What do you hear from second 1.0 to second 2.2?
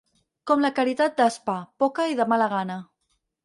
d'Aspa: poca i